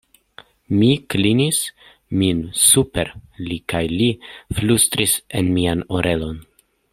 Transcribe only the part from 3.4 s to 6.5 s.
li kaj li flustris en mian orelon: